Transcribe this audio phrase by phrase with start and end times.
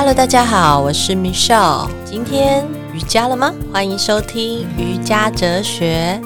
[0.00, 1.86] Hello，大家好，我是 Michelle。
[2.06, 3.54] 今天瑜伽了吗？
[3.70, 6.18] 欢迎收听瑜伽哲学。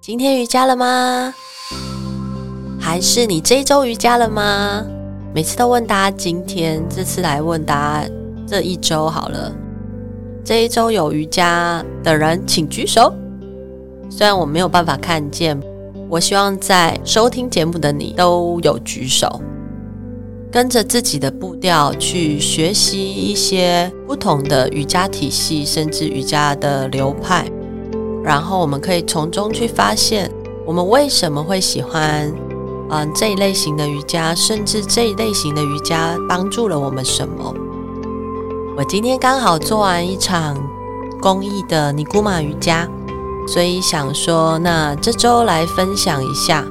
[0.00, 1.34] 今天瑜伽了吗？
[2.78, 4.86] 还是你这一周瑜伽了吗？
[5.34, 8.10] 每次都问大家今天，这次来问大家
[8.46, 9.52] 这一周好了。
[10.44, 13.12] 这一周有瑜伽的人请举手。
[14.08, 15.60] 虽然我没有办法看见，
[16.10, 19.40] 我希望在收听节目的你都有举手，
[20.50, 27.46] 跟着自己的步调去学习一些不同的瑜伽体系，甚至瑜伽的流派，
[28.24, 30.30] 然后我们可以从中去发现
[30.64, 32.32] 我们为什么会喜欢
[32.88, 37.54] 嗯这一类型的瑜伽，甚至这一类型的瑜伽帮助了我们什么。
[38.78, 40.56] 我今天刚好做完一场
[41.20, 42.88] 公益的尼姑玛瑜伽。
[43.48, 46.66] 所以想说，那这周来分享一下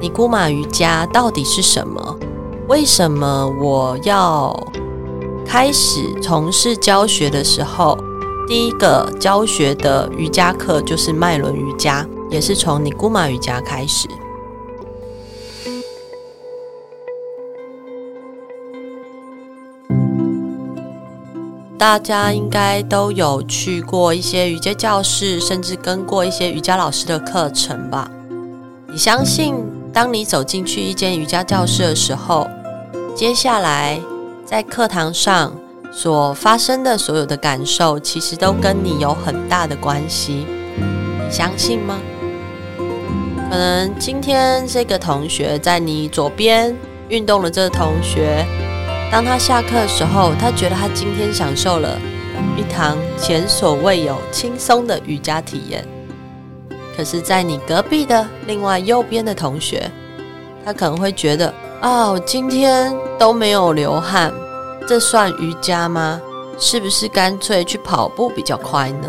[0.00, 2.16] 尼姑玛瑜伽到底是什么？
[2.68, 4.56] 为什么我要
[5.44, 7.98] 开始从事教学的时候，
[8.46, 14.06] 第一个教学的瑜伽课就是脉轮瑜伽，也是从尼姑玛瑜伽开始。
[21.78, 28.10] 大家应该都有去过一些瑜伽教室，甚至跟过一些瑜伽老师的课程吧？
[28.88, 29.54] 你相信，
[29.92, 32.48] 当你走进去一间瑜伽教室的时候，
[33.14, 34.00] 接下来
[34.44, 35.52] 在课堂上
[35.92, 40.46] 所发生的所有的感受，其实都跟你有很大的关系。
[40.76, 41.96] 你相信吗？
[43.48, 46.76] 可能今天这个同学在你左边
[47.08, 48.44] 运动的这个同学。
[49.10, 51.98] 当他下课的时候，他觉得他今天享受了
[52.56, 55.86] 一堂前所未有轻松的瑜伽体验。
[56.94, 59.90] 可是，在你隔壁的另外右边的同学，
[60.64, 64.32] 他可能会觉得：哦，今天都没有流汗，
[64.86, 66.20] 这算瑜伽吗？
[66.58, 69.08] 是不是干脆去跑步比较快呢？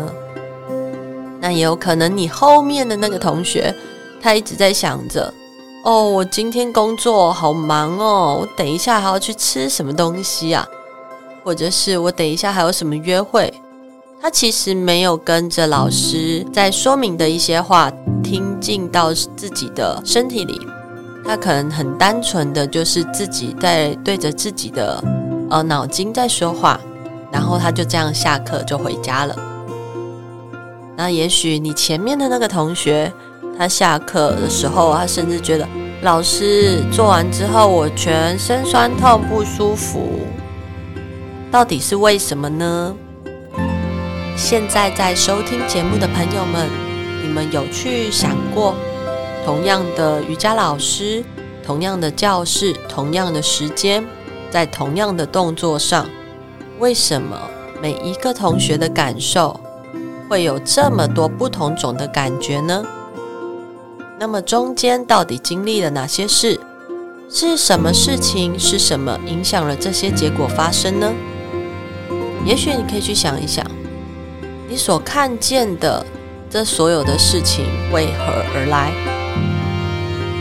[1.40, 3.74] 那也有可能，你后面的那个同学，
[4.22, 5.32] 他一直在想着。
[5.82, 10.66] 哦，我今天工作好忙哦，我等一下还要去吃什么东西啊？
[11.42, 13.52] 或者是我等一下还有什么约会？
[14.20, 17.90] 他其实没有跟着老师在说明的一些话
[18.22, 20.60] 听进到自己的身体里，
[21.24, 25.02] 他可能很单纯的就是自己在对着自己的
[25.48, 26.78] 呃脑筋在说话，
[27.32, 29.34] 然后他就这样下课就回家了。
[30.94, 33.10] 那也许你前面的那个同学。
[33.58, 35.68] 他下课的时候，他甚至觉得
[36.02, 40.20] 老师做完之后，我全身酸痛不舒服，
[41.50, 42.94] 到底是为什么呢？
[44.36, 46.66] 现在在收听节目的朋友们，
[47.22, 48.74] 你们有去想过，
[49.44, 51.22] 同样的瑜伽老师，
[51.62, 54.02] 同样的教室，同样的时间，
[54.50, 56.08] 在同样的动作上，
[56.78, 57.38] 为什么
[57.82, 59.60] 每一个同学的感受
[60.30, 62.82] 会有这么多不同种的感觉呢？
[64.20, 66.60] 那么中间到底经历了哪些事？
[67.30, 68.54] 是什么事情？
[68.58, 71.10] 是什么影响了这些结果发生呢？
[72.44, 73.64] 也许你可以去想一想，
[74.68, 76.04] 你所看见的
[76.50, 77.64] 这所有的事情
[77.94, 78.92] 为何而来？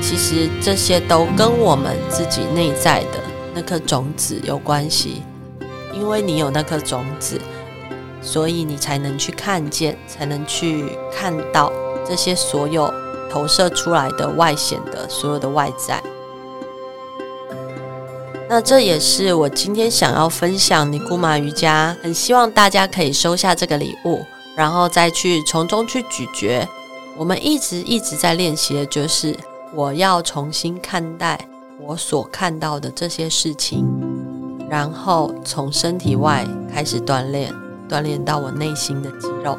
[0.01, 3.19] 其实这些都跟我们自己内在的
[3.55, 5.23] 那颗种子有关系，
[5.93, 7.39] 因为你有那颗种子，
[8.21, 11.71] 所以你才能去看见，才能去看到
[12.05, 12.93] 这些所有。
[13.29, 16.01] 投射出来的外显的所有的外在，
[18.49, 24.25] 那这也是我今天想要分享尼姑马瑜伽，很希望大家可以收下这个礼物，
[24.55, 26.67] 然后再去从中去咀嚼。
[27.15, 29.35] 我们一直一直在练习的就是，
[29.73, 31.39] 我要重新看待
[31.79, 33.85] 我所看到的这些事情，
[34.69, 37.53] 然后从身体外开始锻炼，
[37.89, 39.57] 锻炼到我内心的肌肉。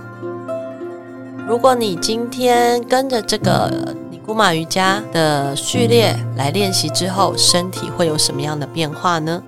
[1.48, 9.42] 如果你今天跟着这个尼姑玛瑜伽的序列来练习之后，身体会有什么样的变化呢？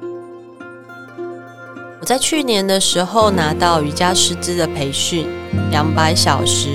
[2.01, 5.29] 我在去年的时候拿到瑜伽师资的培训，
[5.71, 6.69] 两百小时。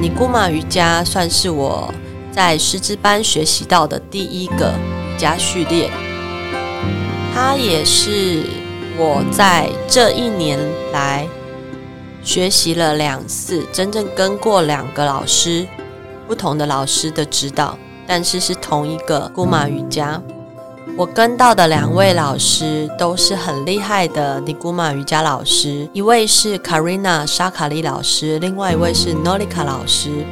[0.00, 1.92] 尼姑玛瑜伽算是我
[2.30, 4.74] 在师资班学习到的第一个
[5.14, 5.90] 瑜伽序列，
[7.34, 8.42] 它也是
[8.98, 10.58] 我在这一年
[10.92, 11.26] 来。
[12.24, 15.66] 学习了两次，真正跟过两个老师，
[16.26, 20.20] 不同的老师的指导，但是是同一个古马瑜伽。
[20.96, 30.24] 我跟到的两位老师都是很厉害的尼古马瑜伽老师，一位是 Karina 沙卡利老师，另外一位是 Nolika 老师。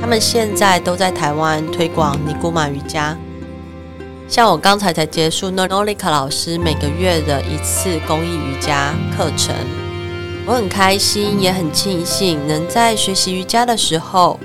[0.00, 3.16] 他们现在都在台湾推广尼古马瑜伽。
[4.28, 9.54] 像我刚才才结束 Nolika 老师每个月的一次公益瑜伽课程，
[10.48, 14.40] 我很开心，也很庆幸能在学习瑜伽的时候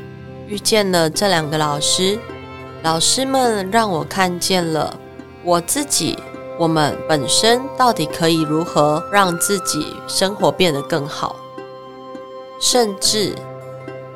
[0.49, 2.19] 遇见了这两个老师。
[2.81, 4.99] 老师们让我看见了
[5.45, 6.19] 我自己，
[6.59, 11.37] 我们本身到底可以如何让自己生活变得更好，
[12.59, 13.33] 甚至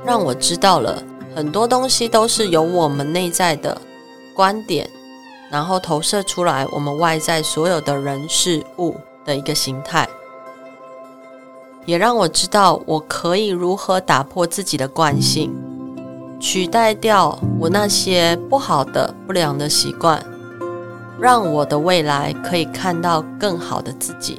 [0.05, 1.01] 让我知道了
[1.33, 3.81] 很多东西都是由我们内在的
[4.35, 4.89] 观点。
[5.49, 8.93] 然后投射出来，我们外在所有的人事物
[9.23, 10.05] 的一个形态，
[11.87, 15.51] 也让我知道我可以如何打破自己的惯性，
[16.37, 20.21] 取代掉我那些不好的、不良的习惯，
[21.17, 24.37] 让我的未来可以看到更好的自己。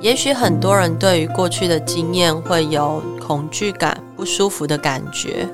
[0.00, 5.46] 也许很多人对于过去的经验会有恐惧感、不舒服的感觉。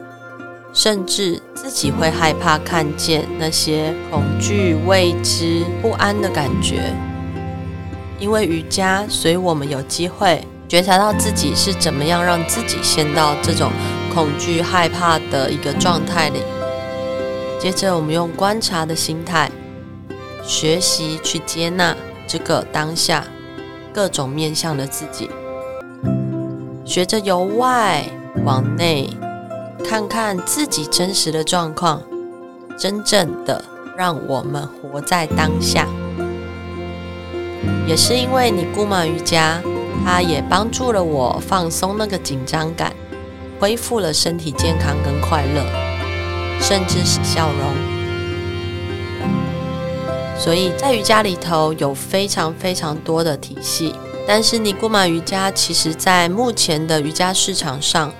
[0.72, 6.94] 甚至自己会害怕看见那些恐惧、未知、不安的感觉，
[8.18, 13.70] 因为瑜伽，所以我们有机会觉察到自己是怎么样让自己陷到这种
[14.14, 16.40] 恐惧、害怕的一个状态里。
[17.60, 19.50] 接着，我们用观察的心态，
[20.42, 21.96] 学习去接纳
[22.26, 23.24] 这个当下
[23.92, 25.30] 各种面向的自己，
[26.84, 28.04] 学着由外
[28.44, 29.10] 往内。
[29.88, 32.02] 看看自己真实的状况，
[32.76, 33.64] 真正的
[33.96, 35.86] 让我们活在当下。
[37.86, 39.62] 也是因为妮古玛瑜伽，
[40.04, 42.92] 它也帮助了我放松那个紧张感，
[43.60, 45.64] 恢复了身体健康跟快乐，
[46.60, 47.60] 甚至是笑容。
[50.38, 53.94] 所以在瑜伽里头有非常非常多的体系，
[54.26, 58.12] 但是妮古玛瑜伽其实在目前的瑜伽市场上。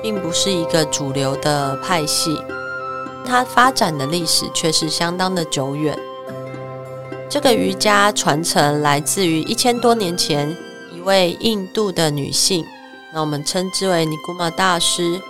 [0.00, 2.40] 并不是一个主流的派系，
[3.26, 5.98] 它发展的历史却是相当的久远。
[7.30, 10.56] 这个瑜伽传承来自于一千多年前
[10.96, 12.64] 一位印度的女性，
[13.12, 15.20] 那我们称之为尼古玛大师，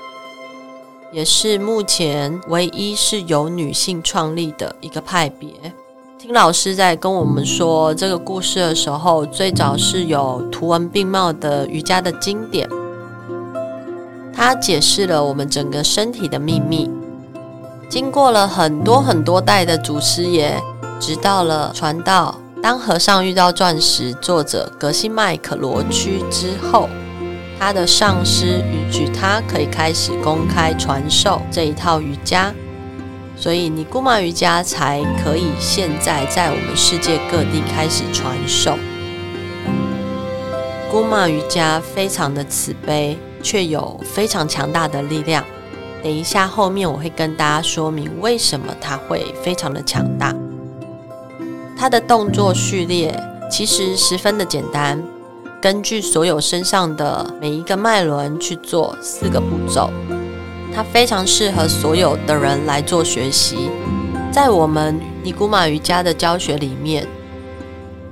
[1.12, 5.50] 也是目前唯一是由女性创立的一个派别。
[6.20, 12.68] 听老师在跟我们说这个故事的时候，最早是有图文并茂的瑜伽的经典。
[14.32, 16.88] 它解释了我们整个身体的秘密，
[17.88, 20.56] 经过了很多很多代的祖师爷，
[20.98, 22.38] 直到了传道。
[22.62, 26.88] 当和尚遇到钻石作者格西麦可罗区之后，
[27.58, 32.52] 他的上师允许他可以开始公开传授这一套瑜伽，
[33.36, 38.76] 所以尼姑玛瑜伽才可以现在在我们世界各地开始传授。
[39.64, 43.18] 妮古玛瑜伽非常的慈悲。
[43.40, 45.44] 却有非常强大的力量。
[46.02, 50.34] 等一下，后面我会跟大家说明为什么它会非常的强大。
[51.78, 53.16] 它的动作序列
[53.48, 55.00] 其实十分的简单，
[55.62, 59.88] 根据所有身上的每一个脉轮去做四个步骤。
[60.75, 63.70] 它非常适合所有的人来做学习。
[64.32, 67.06] 在我们尼古玛瑜伽的教学里面，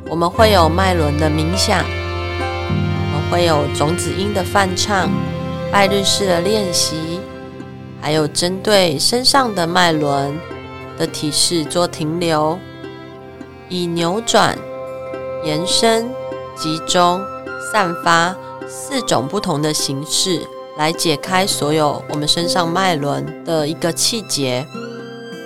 [0.08, 1.84] 我们会有脉轮的冥想。
[2.70, 5.10] 我们会有种子音的泛唱、
[5.72, 7.20] 拜日式的练习，
[8.00, 10.38] 还有针对身上的脉轮
[10.96, 12.58] 的体式做停留，
[13.68, 14.58] 以扭转、
[15.44, 16.08] 延伸、
[16.56, 17.20] 集中、
[17.72, 18.36] 散发
[18.68, 20.46] 四种不同的形式
[20.76, 24.66] 来解开所有我们身上脉轮的一个气节，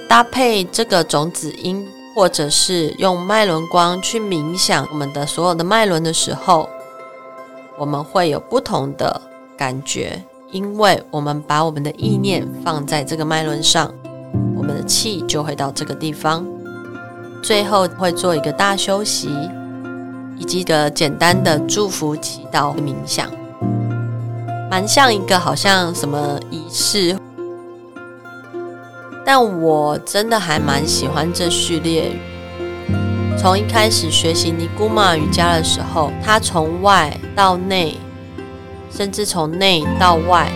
[0.09, 6.69] 搭配这个种子音，或者是用脉轮光去冥想我们的所有的脉轮的时候。
[7.79, 9.23] 我们会有不同的
[9.57, 13.91] 感觉，因为我们把我们的意念放在这个脉轮上，
[14.55, 16.47] 我们的气就会到这个地方。
[17.43, 19.31] 最后会做一个大休息，
[20.39, 23.31] 以及一个简单的祝福祈祷冥想，
[24.71, 27.17] 蛮像一个好像什么仪式。
[29.25, 32.13] 但我真的还蛮喜欢这序列。
[33.39, 37.97] 从一开始学习尼古玛瑜伽的时候，它从外到内，
[38.91, 40.51] 甚至从内到外，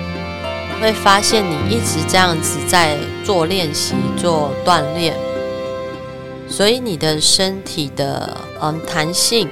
[0.82, 5.16] 会发现你一直这样子在做练习、做锻炼，
[6.56, 9.48] 所以你的身体的嗯弹性，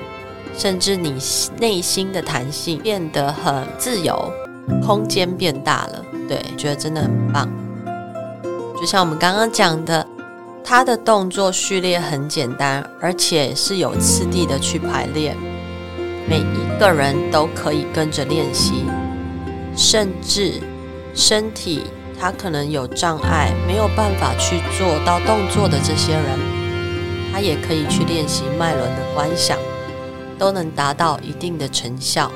[0.56, 1.16] 甚至你
[1.58, 4.32] 内心的弹性变得很自由，
[4.86, 6.04] 空间变大了。
[6.28, 7.48] 对，觉得真的很棒。
[8.78, 10.06] 就像我们刚刚讲的。
[10.64, 15.36] 它的动作序列很简单，而且是有次第的去排练，
[16.28, 18.84] 每一个人都可以跟着练习，
[19.76, 20.62] 甚至
[21.16, 21.82] 身体
[22.18, 26.38] 他可能有障碍，没有办法去做到动作的这些人，
[27.32, 29.58] 他也可以去练习脉轮的观想，
[30.38, 32.30] 都能达到一定的成效。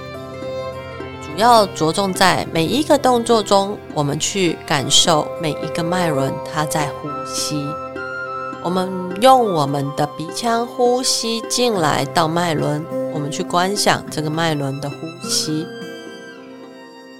[1.23, 7.62] 主要着重在每一个动作中，我们去感受每一个脉轮，它在呼吸。
[8.65, 14.97] 我们用我们的鼻腔呼吸进来到脉轮，我们去观想这个脉轮的呼
[15.29, 15.67] 吸。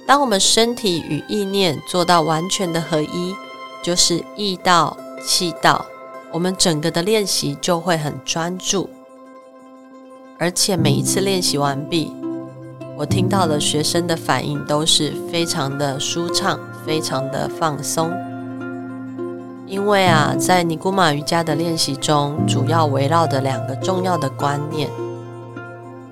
[0.05, 3.35] 当我们身体与意念做到完全的合一，
[3.83, 5.85] 就是意到气到，
[6.31, 8.89] 我们整个的练习就会很专注，
[10.37, 12.13] 而且每一次练习完毕，
[12.97, 18.11] 我听到了学生的反应都是非常的舒畅，非常的放松。
[19.65, 24.89] 因为啊，在尼古马瑜伽的练习中，主要围绕着两个重要的观念。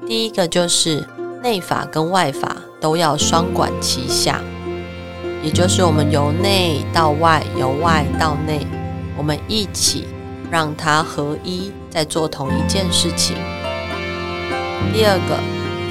[0.08, 1.08] 第一个就是
[1.42, 4.42] 内法跟外法都要双管齐下，
[5.42, 8.68] 也就是我们由内到外，由外到内，
[9.18, 10.08] 我们一起
[10.52, 13.36] 让它合一，在做同一件事情。
[14.94, 15.40] 第二个，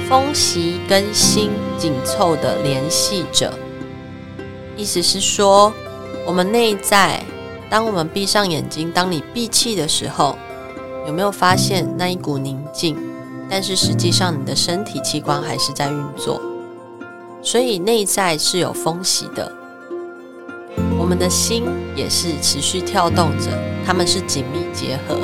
[0.07, 3.53] 风息跟心紧凑的联系着，
[4.77, 5.73] 意思是说，
[6.25, 7.23] 我们内在。
[7.67, 10.37] 当我们闭上眼睛，当你闭气的时候，
[11.07, 12.95] 有没有发现那一股宁静？
[13.49, 16.39] 但是实际上，你的身体器官还是在运作，
[17.41, 19.51] 所以内在是有风息的。
[21.05, 23.51] 我们的心也是持续跳动着，
[23.85, 25.15] 它们是紧密结合。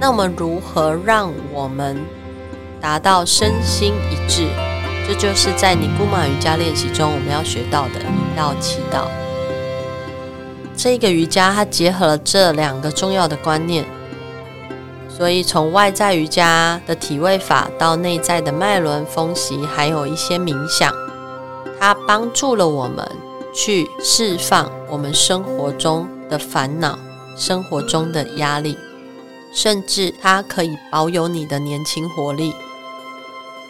[0.00, 1.96] 那我们如何让我们
[2.80, 4.48] 达到身心一致？
[5.06, 9.08] 这就是在尼姑玛瑜伽练习中我们要学到的一到七道。
[10.76, 13.84] 这个瑜伽它结合了这两个重要的观念，
[15.08, 20.92] 所以从外在瑜伽的体位法到内在的脉轮风习，还有一些冥想，
[21.78, 23.08] 它帮助了我们
[23.52, 26.98] 去释放我们生活中的烦恼、
[27.36, 28.76] 生活中的压力，
[29.54, 32.54] 甚至它可以保有你的年轻活力，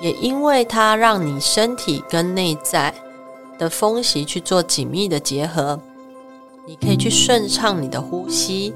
[0.01, 2.95] 也因为它让你身体跟内在
[3.59, 5.81] 的风息去做紧密的结合。
[6.65, 8.73] 你可以去顺畅你的呼吸，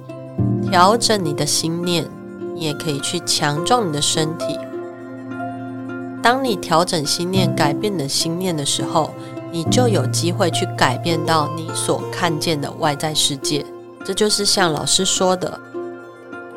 [0.68, 2.04] 调整你的心念，
[2.52, 4.58] 你也可以去强壮你的身体。
[6.20, 9.12] 当你调整心念，改变你的心念的时候，
[9.52, 13.64] 你就有机会去改变到你所看见的外在世界。
[14.04, 15.60] 这就是像老师说的，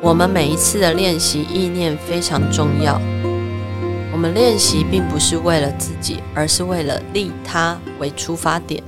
[0.00, 3.00] 我们每一次的练习意念非常重要。
[4.12, 8.82] 我们练习并不是为了自己，而是为了利他为出发点。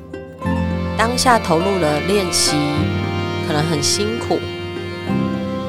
[0.99, 2.53] 当下投入了练习，
[3.47, 4.39] 可能很辛苦，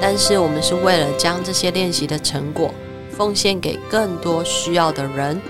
[0.01, 2.73] 但是我们是为了将这些练习的成果
[3.09, 5.41] 奉献给更多需要的人。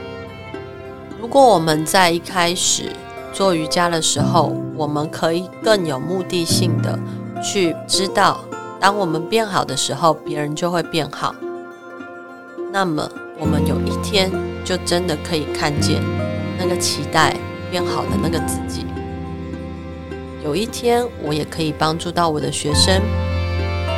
[1.23, 2.91] 如果我们在一开始
[3.31, 6.99] 做瑜伽的时候，我们可以更有目的性的
[7.41, 8.41] 去知道，
[8.77, 11.33] 当我们变好的时候，别人就会变好。
[12.73, 14.29] 那么，我们有一天
[14.65, 16.01] 就真的可以看见
[16.59, 17.33] 那个期待
[17.71, 18.85] 变好的那个自己。
[20.43, 23.01] 有一天，我也可以帮助到我的学生，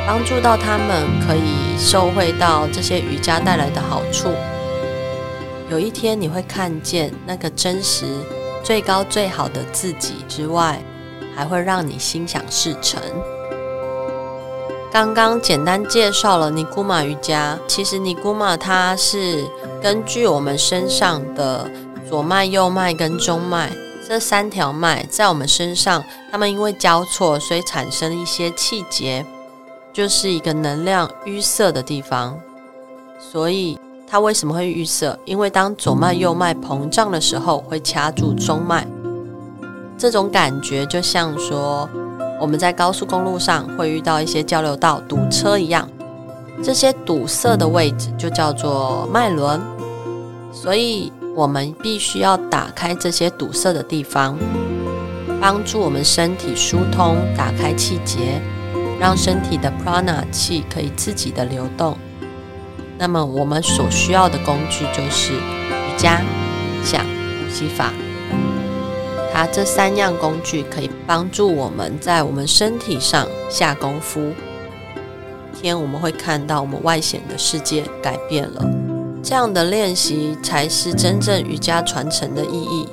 [0.06, 4.28] 帮助到他们可以受惠到这些瑜伽带来的好处。
[5.68, 8.06] 有一天，你会看见那个真实、
[8.62, 10.80] 最高、最好的自己之外，
[11.34, 13.00] 还会让你心想事成。
[14.92, 19.44] 刚刚简单介绍了尼姑玛瑜伽，其实尼姑玛它是
[19.82, 21.68] 根据我们身上的
[22.08, 23.70] 左脉、右脉跟中脉。
[24.08, 29.26] 这三条脉在我们身上，它们因为交错，所以产生一些气结，
[29.92, 32.38] 就是一个能量淤塞的地方。
[33.18, 33.76] 所以
[34.06, 35.18] 它为什么会淤塞？
[35.24, 38.86] 因为当左脉、右脉膨胀的时候，会掐住中脉。
[39.98, 41.88] 这种感觉就像说
[42.40, 45.88] 我们在高速公路上会遇到一些交流道堵车一样，
[46.62, 49.60] 这些堵塞的位置就叫做脉轮。
[50.52, 51.12] 所以。
[51.36, 54.38] 我们必须要打开这些堵塞的地方，
[55.38, 58.40] 帮助我们身体疏通，打开气结，
[58.98, 61.94] 让身体的 prana 气可以自己的流动。
[62.98, 67.92] 那么我们所需要的工具就是瑜伽、冥想、呼吸法。
[69.32, 74.32] 它这三样工具可以帮助我们在我们身体上下功夫。
[75.52, 78.64] 天，我们会看到我们外显的世界改变了。
[79.22, 82.88] 这样的练习才是真正瑜伽传承的意义，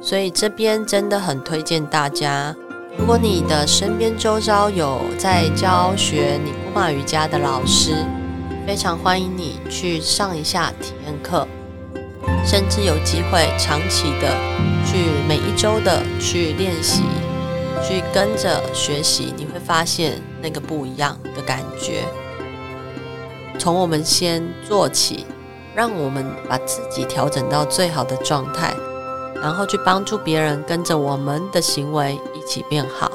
[0.00, 2.54] 所以这边真的很推荐大家，
[2.98, 8.04] 如果你的身边周遭有在教学尼古马瑜伽的老师，
[8.66, 11.46] 非常欢迎你去上一下体验课，
[12.44, 14.28] 甚至有机会长期的
[14.84, 17.04] 去每一周的去练习，
[17.82, 22.02] 去跟着学习，你会发现那个不一样的感觉。
[23.58, 25.24] 从我们先做起，
[25.74, 28.74] 让我们把自己调整到最好的状态，
[29.36, 33.12] 然后去帮助别人跟着我们的行为起变好。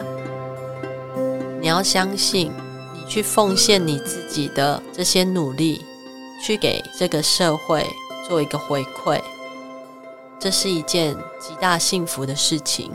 [1.59, 2.51] 你要相信，
[2.93, 5.81] 你去奉献你自己的这些努力，
[6.43, 7.85] 去给这个社会
[8.27, 9.19] 做一个回馈。
[10.39, 12.91] 这是一件极大幸福的事情，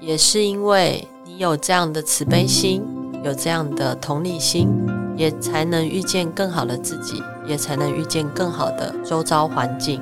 [0.00, 2.82] 也是因为你有这样的慈悲心，
[3.22, 4.68] 有这样的同理心，
[5.14, 10.00] 也才能遇见更好的自己，也才能遇见更好的周遭环境。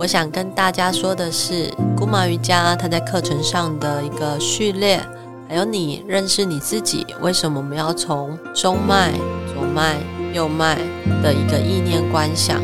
[0.00, 4.98] 我想跟大家说的是，古马瑜伽它在课程上的一个序列，
[5.46, 9.12] 还有你认识你自己，为什么我们要从中脉、
[9.52, 9.98] 左脉、
[10.32, 10.76] 右脉
[11.22, 12.62] 的一个意念观想。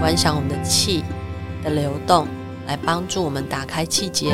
[0.00, 1.02] 观想我们的气
[1.64, 2.28] 的流动，
[2.66, 4.32] 来帮助我们打开气结。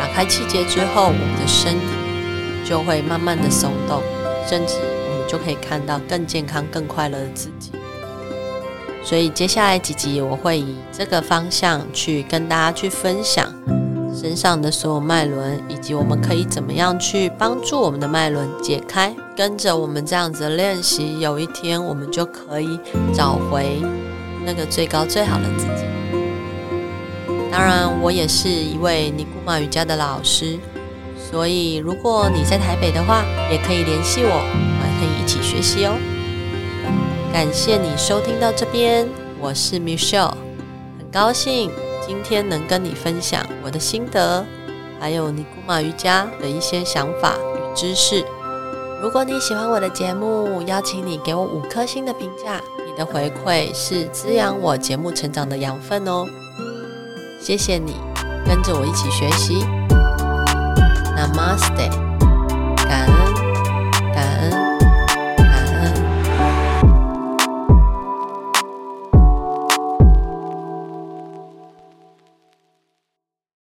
[0.00, 4.02] 打开气结之后，我们的身体就会慢慢的松动，
[4.44, 7.70] 甚至我们就可以看到更健康、更快乐的自己。
[9.04, 13.52] 所以接下来几集我会以这个方向去跟大家去分享
[14.14, 19.14] 身上的所有脉轮，以及我们可以怎么样去帮助我们的脉轮解开。
[19.36, 22.78] 跟着我们这样子练习，有一天我们就可以
[23.12, 23.82] 找回。
[24.46, 25.84] 那个最高最好的自己。
[27.50, 30.58] 当然，我也是一位尼姑马瑜伽的老师，
[31.30, 35.94] 所以如果你在台北的话，也可以联系我，我们可以一起学习哦。
[37.34, 39.08] 感谢你收听到这边，
[39.40, 40.30] 我是 Michelle，
[40.96, 41.68] 很高兴
[42.06, 44.46] 今天能跟你分享我的心得，
[45.00, 48.24] 还有尼古马瑜伽的一些想法与知识。
[49.02, 52.60] 如果你喜欢我的节目，邀请你给我五颗星的评价。
[52.86, 56.24] 你的回馈是滋养我节目成长的养分哦，
[57.40, 57.96] 谢谢你
[58.46, 59.64] 跟着我一起学习
[61.16, 62.03] ，Namaste。